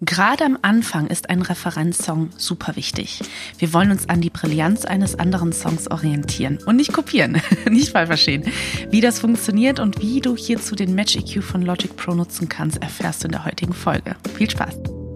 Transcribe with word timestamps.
Gerade 0.00 0.44
am 0.44 0.56
Anfang 0.62 1.08
ist 1.08 1.28
ein 1.28 1.42
Referenzsong 1.42 2.30
super 2.36 2.76
wichtig. 2.76 3.20
Wir 3.58 3.72
wollen 3.72 3.90
uns 3.90 4.08
an 4.08 4.20
die 4.20 4.30
Brillanz 4.30 4.84
eines 4.84 5.18
anderen 5.18 5.52
Songs 5.52 5.90
orientieren 5.90 6.58
und 6.66 6.76
nicht 6.76 6.92
kopieren, 6.92 7.42
nicht 7.70 7.90
falsch 7.90 8.06
verstehen. 8.06 8.44
Wie 8.90 9.00
das 9.00 9.18
funktioniert 9.18 9.80
und 9.80 10.00
wie 10.00 10.20
du 10.20 10.36
hierzu 10.36 10.76
den 10.76 10.94
Match 10.94 11.16
EQ 11.16 11.42
von 11.42 11.62
Logic 11.62 11.94
Pro 11.96 12.14
nutzen 12.14 12.48
kannst, 12.48 12.80
erfährst 12.80 13.24
du 13.24 13.28
in 13.28 13.32
der 13.32 13.44
heutigen 13.44 13.74
Folge. 13.74 14.14
Viel 14.36 14.48
Spaß! 14.48 14.97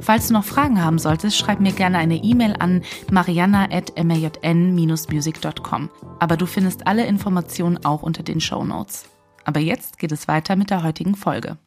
Falls 0.00 0.28
du 0.28 0.34
noch 0.34 0.44
Fragen 0.44 0.84
haben 0.84 0.98
solltest, 0.98 1.36
schreib 1.36 1.60
mir 1.60 1.72
gerne 1.72 1.98
eine 1.98 2.16
E-Mail 2.16 2.54
an 2.58 2.82
mariana.majn-music.com. 3.10 5.90
Aber 6.20 6.36
du 6.36 6.46
findest 6.46 6.86
alle 6.86 7.06
Informationen 7.06 7.84
auch 7.84 8.02
unter 8.02 8.22
den 8.22 8.40
Show 8.40 8.62
Notes. 8.64 9.06
Aber 9.44 9.60
jetzt 9.60 9.98
geht 9.98 10.12
es 10.12 10.28
weiter 10.28 10.56
mit 10.56 10.70
der 10.70 10.82
heutigen 10.82 11.14
Folge. 11.14 11.58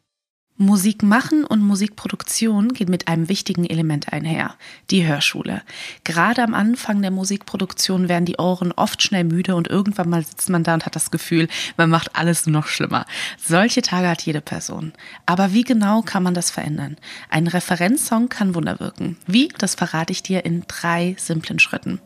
Musik 0.60 1.02
machen 1.02 1.46
und 1.46 1.62
Musikproduktion 1.62 2.74
geht 2.74 2.90
mit 2.90 3.08
einem 3.08 3.30
wichtigen 3.30 3.64
Element 3.64 4.12
einher, 4.12 4.56
die 4.90 5.06
Hörschule. 5.06 5.62
Gerade 6.04 6.42
am 6.42 6.52
Anfang 6.52 7.00
der 7.00 7.10
Musikproduktion 7.10 8.10
werden 8.10 8.26
die 8.26 8.36
Ohren 8.36 8.70
oft 8.72 9.02
schnell 9.02 9.24
müde 9.24 9.54
und 9.54 9.68
irgendwann 9.68 10.10
mal 10.10 10.22
sitzt 10.22 10.50
man 10.50 10.62
da 10.62 10.74
und 10.74 10.84
hat 10.84 10.94
das 10.94 11.10
Gefühl, 11.10 11.48
man 11.78 11.88
macht 11.88 12.14
alles 12.14 12.46
noch 12.46 12.66
schlimmer. 12.66 13.06
Solche 13.42 13.80
Tage 13.80 14.08
hat 14.08 14.20
jede 14.20 14.42
Person. 14.42 14.92
Aber 15.24 15.54
wie 15.54 15.64
genau 15.64 16.02
kann 16.02 16.22
man 16.22 16.34
das 16.34 16.50
verändern? 16.50 16.98
Ein 17.30 17.46
Referenzsong 17.46 18.28
kann 18.28 18.54
Wunder 18.54 18.80
wirken. 18.80 19.16
Wie? 19.26 19.48
Das 19.56 19.74
verrate 19.74 20.12
ich 20.12 20.22
dir 20.22 20.44
in 20.44 20.64
drei 20.68 21.16
simplen 21.18 21.58
Schritten. 21.58 22.00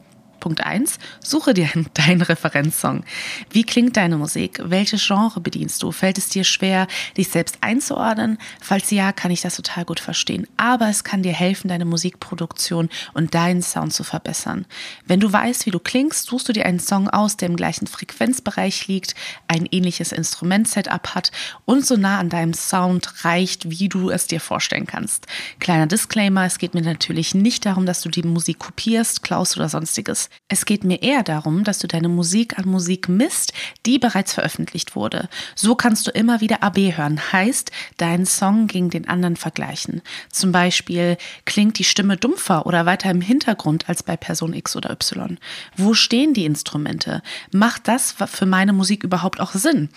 Punkt 0.44 0.62
1. 0.62 0.98
Suche 1.20 1.54
dir 1.54 1.70
deinen 1.94 2.20
Referenzsong. 2.20 3.02
Wie 3.50 3.64
klingt 3.64 3.96
deine 3.96 4.18
Musik? 4.18 4.60
Welches 4.62 5.02
Genre 5.06 5.40
bedienst 5.40 5.82
du? 5.82 5.90
Fällt 5.90 6.18
es 6.18 6.28
dir 6.28 6.44
schwer, 6.44 6.86
dich 7.16 7.30
selbst 7.30 7.56
einzuordnen? 7.62 8.36
Falls 8.60 8.90
ja, 8.90 9.12
kann 9.12 9.30
ich 9.30 9.40
das 9.40 9.56
total 9.56 9.86
gut 9.86 10.00
verstehen. 10.00 10.46
Aber 10.58 10.90
es 10.90 11.02
kann 11.02 11.22
dir 11.22 11.32
helfen, 11.32 11.68
deine 11.68 11.86
Musikproduktion 11.86 12.90
und 13.14 13.32
deinen 13.34 13.62
Sound 13.62 13.94
zu 13.94 14.04
verbessern. 14.04 14.66
Wenn 15.06 15.18
du 15.18 15.32
weißt, 15.32 15.64
wie 15.64 15.70
du 15.70 15.78
klingst, 15.78 16.26
suchst 16.26 16.46
du 16.46 16.52
dir 16.52 16.66
einen 16.66 16.78
Song 16.78 17.08
aus, 17.08 17.38
der 17.38 17.48
im 17.48 17.56
gleichen 17.56 17.86
Frequenzbereich 17.86 18.86
liegt, 18.86 19.14
ein 19.48 19.66
ähnliches 19.70 20.12
Instrumentsetup 20.12 21.14
hat 21.14 21.32
und 21.64 21.86
so 21.86 21.96
nah 21.96 22.18
an 22.18 22.28
deinem 22.28 22.52
Sound 22.52 23.24
reicht, 23.24 23.70
wie 23.70 23.88
du 23.88 24.10
es 24.10 24.26
dir 24.26 24.40
vorstellen 24.40 24.86
kannst. 24.86 25.26
Kleiner 25.58 25.86
Disclaimer, 25.86 26.44
es 26.44 26.58
geht 26.58 26.74
mir 26.74 26.82
natürlich 26.82 27.34
nicht 27.34 27.64
darum, 27.64 27.86
dass 27.86 28.02
du 28.02 28.10
die 28.10 28.22
Musik 28.22 28.58
kopierst, 28.58 29.22
klaust 29.22 29.56
oder 29.56 29.70
sonstiges. 29.70 30.28
Es 30.48 30.66
geht 30.66 30.84
mir 30.84 31.02
eher 31.02 31.22
darum, 31.22 31.64
dass 31.64 31.78
du 31.78 31.86
deine 31.86 32.08
Musik 32.08 32.58
an 32.58 32.68
Musik 32.68 33.08
misst, 33.08 33.52
die 33.86 33.98
bereits 33.98 34.34
veröffentlicht 34.34 34.94
wurde. 34.94 35.28
So 35.54 35.74
kannst 35.74 36.06
du 36.06 36.10
immer 36.10 36.40
wieder 36.40 36.62
AB 36.62 36.96
hören, 36.96 37.20
heißt 37.32 37.70
deinen 37.96 38.26
Song 38.26 38.66
gegen 38.66 38.90
den 38.90 39.08
anderen 39.08 39.36
vergleichen. 39.36 40.02
Zum 40.30 40.52
Beispiel 40.52 41.16
klingt 41.44 41.78
die 41.78 41.84
Stimme 41.84 42.16
dumpfer 42.16 42.66
oder 42.66 42.86
weiter 42.86 43.10
im 43.10 43.20
Hintergrund 43.20 43.88
als 43.88 44.02
bei 44.02 44.16
Person 44.16 44.52
X 44.52 44.76
oder 44.76 44.90
Y. 44.90 45.38
Wo 45.76 45.94
stehen 45.94 46.34
die 46.34 46.44
Instrumente? 46.44 47.22
Macht 47.50 47.88
das 47.88 48.12
für 48.12 48.46
meine 48.46 48.72
Musik 48.72 49.02
überhaupt 49.02 49.40
auch 49.40 49.52
Sinn? 49.52 49.88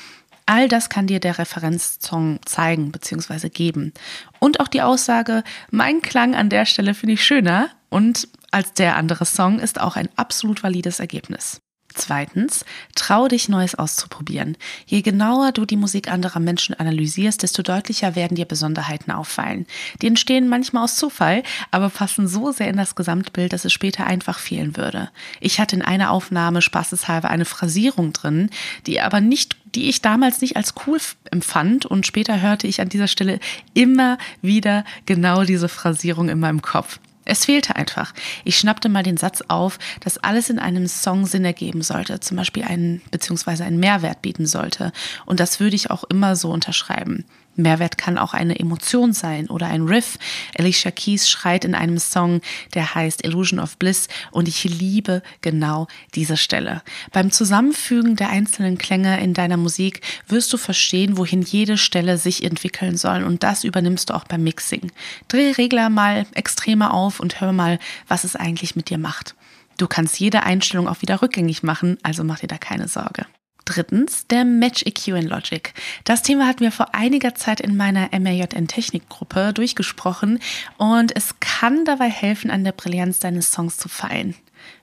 All 0.50 0.70
das 0.70 0.90
kann 0.90 1.08
dir 1.08 1.20
der 1.20 1.40
Referenzsong 1.40 2.40
zeigen 2.46 2.94
bzw. 2.94 3.50
geben. 3.50 3.92
Und 4.40 4.62
auch 4.62 4.70
die 4.70 4.82
Aussage, 4.82 5.44
mein 5.72 6.02
Klang 6.02 6.36
an 6.36 6.50
der 6.50 6.66
Stelle 6.66 6.94
finde 6.94 7.16
ich 7.16 7.26
schöner 7.26 7.70
und 7.90 8.30
als 8.52 8.74
der 8.74 8.96
andere 8.96 9.26
Song 9.26 9.60
ist 9.60 9.80
auch 9.80 9.96
ein 9.96 10.10
absolut 10.16 10.64
valides 10.64 11.00
Ergebnis. 11.00 11.62
Zweitens, 11.98 12.64
trau 12.94 13.28
dich 13.28 13.50
Neues 13.50 13.74
auszuprobieren. 13.74 14.56
Je 14.86 15.02
genauer 15.02 15.52
du 15.52 15.66
die 15.66 15.78
Musik 15.78 16.12
anderer 16.12 16.40
Menschen 16.40 16.76
analysierst, 16.76 17.42
desto 17.42 17.64
deutlicher 17.64 18.16
werden 18.16 18.36
dir 18.36 18.46
Besonderheiten 18.46 19.12
auffallen. 19.12 19.66
Die 20.02 20.08
entstehen 20.08 20.48
manchmal 20.48 20.84
aus 20.84 20.96
Zufall, 20.96 21.42
aber 21.72 21.90
passen 21.90 22.28
so 22.28 22.52
sehr 22.52 22.70
in 22.70 22.78
das 22.78 22.94
Gesamtbild, 22.94 23.52
dass 23.52 23.66
es 23.66 23.74
später 23.74 24.06
einfach 24.06 24.38
fehlen 24.38 24.78
würde. 24.78 25.10
Ich 25.40 25.60
hatte 25.60 25.76
in 25.76 25.82
einer 25.82 26.12
Aufnahme 26.12 26.62
spaßeshalber 26.62 27.30
eine 27.30 27.46
Phrasierung 27.46 28.14
drin, 28.14 28.52
die 28.86 29.02
aber 29.02 29.20
nicht 29.20 29.58
die 29.76 29.90
ich 29.90 30.02
damals 30.02 30.42
nicht 30.42 30.56
als 30.56 30.74
cool 30.88 30.98
empfand 31.30 31.86
und 31.86 32.08
später 32.08 32.42
hörte 32.42 32.68
ich 32.68 32.80
an 32.82 32.90
dieser 32.90 33.08
Stelle 33.08 33.40
immer 33.74 34.18
wieder 34.42 34.86
genau 35.06 35.44
diese 35.44 35.70
Phrasierung 35.70 36.30
in 36.30 36.40
meinem 36.40 36.62
Kopf. 36.62 37.00
Es 37.28 37.46
fehlte 37.46 37.76
einfach. 37.76 38.14
Ich 38.46 38.58
schnappte 38.58 38.90
mal 38.90 39.04
den 39.04 39.18
Satz 39.18 39.44
auf, 39.48 39.80
dass 40.00 40.18
alles 40.18 40.50
in 40.50 40.60
einem 40.60 40.88
Song 40.88 41.26
Sinn 41.26 41.44
ergeben 41.46 41.82
sollte, 41.82 42.20
zum 42.20 42.38
Beispiel 42.38 42.64
einen 42.64 43.02
beziehungsweise 43.12 43.66
einen 43.66 43.80
Mehrwert 43.80 44.22
bieten 44.22 44.46
sollte. 44.46 44.94
Und 45.26 45.40
das 45.40 45.60
würde 45.60 45.76
ich 45.76 45.92
auch 45.92 46.06
immer 46.06 46.36
so 46.36 46.50
unterschreiben. 46.52 47.26
Mehrwert 47.58 47.98
kann 47.98 48.18
auch 48.18 48.34
eine 48.34 48.60
Emotion 48.60 49.14
sein 49.14 49.50
oder 49.50 49.68
ein 49.68 49.84
Riff. 49.84 50.18
Alicia 50.58 50.92
Keys 50.92 51.30
schreit 51.30 51.66
in 51.66 51.76
einem 51.76 51.98
Song, 51.98 52.42
der 52.74 52.96
heißt 52.96 53.26
Illusion 53.26 53.60
of 53.60 53.78
Bliss 53.78 54.08
und 54.32 54.48
ich 54.48 54.64
liebe 54.64 55.22
genau 55.42 55.88
diese 56.16 56.38
Stelle. 56.38 56.82
Beim 57.12 57.32
Zusammenfügen 57.32 58.16
der 58.16 58.30
einzelnen 58.30 58.78
Klänge 58.78 59.20
in 59.22 59.34
deiner 59.34 59.58
Musik 59.58 60.02
wirst 60.28 60.52
du 60.54 60.58
verstehen, 60.58 61.18
wohin 61.18 61.42
jede 61.42 61.78
Stelle 61.78 62.18
sich 62.18 62.44
entwickeln 62.44 62.98
soll 62.98 63.24
und 63.24 63.44
das 63.44 63.64
übernimmst 63.64 64.10
du 64.10 64.14
auch 64.14 64.26
beim 64.26 64.44
Mixing. 64.44 64.92
Dreh 65.28 65.52
Regler 65.52 65.90
mal 65.90 66.26
extremer 66.34 66.94
auf 66.94 67.20
und 67.20 67.42
hör 67.42 67.52
mal, 67.52 67.80
was 68.08 68.24
es 68.24 68.36
eigentlich 68.36 68.76
mit 68.76 68.90
dir 68.90 68.98
macht. 68.98 69.36
Du 69.78 69.88
kannst 69.88 70.20
jede 70.20 70.44
Einstellung 70.44 70.88
auch 70.88 71.02
wieder 71.02 71.22
rückgängig 71.22 71.62
machen, 71.62 71.98
also 72.02 72.24
mach 72.24 72.40
dir 72.40 72.48
da 72.48 72.58
keine 72.58 72.88
Sorge. 72.88 73.26
Drittens, 73.68 74.26
der 74.28 74.46
Match 74.46 74.84
EQ 74.86 75.10
in 75.10 75.28
Logic. 75.28 75.74
Das 76.06 76.22
Thema 76.24 76.48
hatten 76.48 76.62
wir 76.62 76.72
vor 76.72 76.96
einiger 76.96 77.36
Zeit 77.36 77.60
in 77.60 77.76
meiner 77.76 78.10
MRJN 78.18 78.70
Technikgruppe 78.70 79.52
durchgesprochen 79.52 80.40
und 80.78 81.14
es 81.14 81.38
kann 81.42 81.84
dabei 81.84 82.10
helfen, 82.10 82.50
an 82.50 82.64
der 82.64 82.72
Brillanz 82.72 83.20
deines 83.20 83.52
Songs 83.52 83.76
zu 83.76 83.90
feilen. 83.90 84.36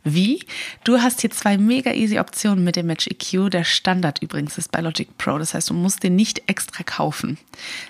Wie? 0.03 0.45
Du 0.85 1.01
hast 1.01 1.23
hier 1.23 1.31
zwei 1.31 1.57
mega 1.57 1.93
easy 1.93 2.19
Optionen 2.19 2.63
mit 2.63 2.77
dem 2.77 2.87
Match 2.87 3.07
EQ. 3.07 3.51
Der 3.51 3.65
Standard 3.65 4.21
übrigens 4.21 4.59
ist 4.59 4.71
bei 4.71 4.83
Logic 4.83 5.09
Pro. 5.17 5.39
Das 5.39 5.55
heißt, 5.55 5.71
du 5.71 5.75
musst 5.75 6.03
den 6.03 6.15
nicht 6.15 6.43
extra 6.47 6.83
kaufen. 6.83 7.39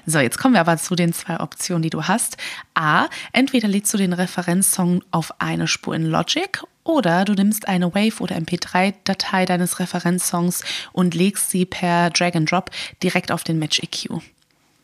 So, 0.06 0.20
jetzt 0.20 0.38
kommen 0.38 0.54
wir 0.54 0.60
aber 0.60 0.76
zu 0.76 0.94
den 0.94 1.12
zwei 1.12 1.40
Optionen, 1.40 1.82
die 1.82 1.90
du 1.90 2.04
hast. 2.04 2.36
A, 2.74 3.08
entweder 3.32 3.66
lädst 3.66 3.92
du 3.92 3.98
den 3.98 4.12
Referenzsong 4.12 5.02
auf 5.10 5.40
eine 5.40 5.66
Spur 5.66 5.96
in 5.96 6.06
Logic 6.06 6.62
oder 6.84 7.24
du 7.24 7.32
nimmst 7.32 7.66
eine 7.66 7.94
Wave- 7.94 8.20
oder 8.20 8.36
MP3-Datei 8.36 9.46
deines 9.46 9.80
Referenzsongs 9.80 10.62
und 10.92 11.14
legst 11.14 11.50
sie 11.50 11.64
per 11.64 12.10
Drag 12.10 12.34
and 12.34 12.50
Drop 12.50 12.70
direkt 13.02 13.32
auf 13.32 13.42
den 13.42 13.58
Match 13.58 13.80
EQ. 13.80 14.20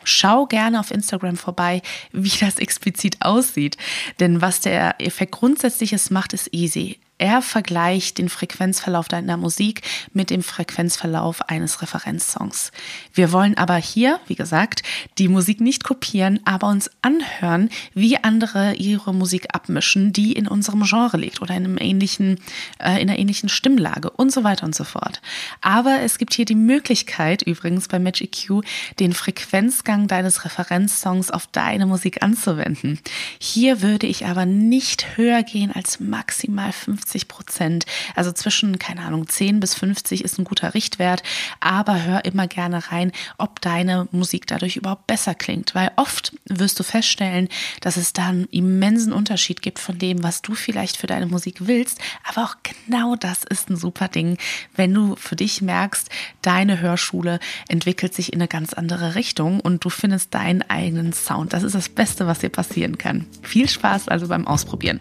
Schau 0.02 0.47
gerne 0.47 0.81
auf 0.81 0.91
Instagram 0.91 1.37
vorbei, 1.37 1.82
wie 2.12 2.32
das 2.41 2.58
explizit 2.58 3.19
aussieht. 3.20 3.76
Denn 4.19 4.41
was 4.41 4.61
der 4.61 4.94
Effekt 4.99 5.32
grundsätzliches 5.32 6.11
macht, 6.11 6.32
ist 6.32 6.52
easy. 6.52 6.99
Er 7.20 7.43
vergleicht 7.43 8.17
den 8.17 8.31
Frequenzverlauf 8.31 9.06
deiner 9.06 9.37
Musik 9.37 9.82
mit 10.14 10.31
dem 10.31 10.43
Frequenzverlauf 10.43 11.43
eines 11.50 11.82
Referenzsongs. 11.82 12.72
Wir 13.12 13.31
wollen 13.31 13.58
aber 13.58 13.76
hier, 13.76 14.20
wie 14.26 14.37
gesagt, 14.37 14.82
die 15.19 15.28
Musik 15.28 15.61
nicht 15.61 15.84
kopieren, 15.84 16.40
aber 16.46 16.69
uns 16.69 16.90
anhören, 17.02 17.69
wie 17.93 18.17
andere 18.17 18.72
ihre 18.76 19.12
Musik 19.12 19.55
abmischen, 19.55 20.14
die 20.14 20.32
in 20.32 20.49
unserem 20.49 20.82
Genre 20.84 21.19
liegt 21.19 21.43
oder 21.43 21.55
in 21.55 21.64
einem 21.67 21.76
ähnlichen, 21.78 22.38
äh, 22.78 23.02
in 23.02 23.11
einer 23.11 23.19
ähnlichen 23.19 23.50
Stimmlage 23.50 24.08
und 24.08 24.32
so 24.32 24.43
weiter 24.43 24.64
und 24.64 24.75
so 24.75 24.84
fort. 24.84 25.20
Aber 25.61 26.00
es 26.00 26.17
gibt 26.17 26.32
hier 26.32 26.46
die 26.46 26.55
Möglichkeit, 26.55 27.43
übrigens 27.43 27.88
bei 27.88 27.99
Match 27.99 28.22
EQ, 28.22 28.62
den 28.99 29.12
Frequenzgang 29.12 30.08
deines 30.08 30.46
Referenzsongs 30.46 31.31
auf 31.31 31.46
deine 31.49 31.84
Musik 31.84 32.22
anzuwenden. 32.22 32.99
Hier 33.38 33.82
würde 33.82 34.06
ich 34.06 34.25
aber 34.25 34.46
nicht 34.46 35.19
höher 35.19 35.43
gehen 35.43 35.70
als 35.70 36.00
maximal 36.00 36.72
50 36.72 37.10
50 37.11 37.29
Prozent. 37.29 37.87
Also 38.15 38.31
zwischen, 38.33 38.79
keine 38.79 39.03
Ahnung, 39.03 39.29
10 39.29 39.59
bis 39.61 39.75
50 39.75 40.25
ist 40.25 40.39
ein 40.39 40.45
guter 40.45 40.75
Richtwert, 40.75 41.23
aber 41.59 42.03
hör 42.03 42.25
immer 42.25 42.47
gerne 42.47 42.93
rein, 42.93 43.11
ob 43.37 43.61
deine 43.61 44.07
Musik 44.12 44.47
dadurch 44.47 44.77
überhaupt 44.77 45.07
besser 45.07 45.35
klingt, 45.35 45.75
weil 45.75 45.91
oft 45.97 46.33
wirst 46.45 46.79
du 46.79 46.85
feststellen, 46.85 47.49
dass 47.81 47.97
es 47.97 48.12
da 48.12 48.29
einen 48.29 48.47
immensen 48.51 49.12
Unterschied 49.12 49.61
gibt 49.61 49.81
von 49.81 49.99
dem, 49.99 50.23
was 50.23 50.43
du 50.43 50.55
vielleicht 50.55 50.97
für 50.97 51.09
deine 51.09 51.27
Musik 51.27 51.67
willst, 51.67 51.99
aber 52.25 52.45
auch 52.45 52.57
genau 52.87 53.17
das 53.17 53.43
ist 53.45 53.69
ein 53.69 53.77
super 53.77 54.09
Ding, 54.09 54.39
wenn 54.77 54.95
du 54.95 55.17
für 55.17 55.37
dich 55.37 55.63
merkst, 55.63 56.09
deine 56.43 56.81
Hörschule 56.81 57.41
entwickelt 57.69 58.15
sich 58.15 58.33
in 58.33 58.41
eine 58.41 58.49
ganz 58.49 58.73
andere 58.73 59.17
Richtung 59.17 59.61
und 59.61 59.85
du 59.85 59.91
findest 59.91 60.33
deinen 60.35 60.63
eigenen 60.63 61.13
Sound. 61.13 61.53
Das 61.53 61.65
ist 61.65 61.75
das 61.75 61.89
Beste, 61.89 62.27
was 62.27 62.39
dir 62.39 62.51
passieren 62.51 62.99
kann. 62.99 63.27
Viel 63.43 63.69
Spaß 63.69 64.09
also 64.09 64.29
beim 64.29 64.47
Ausprobieren. 64.47 65.01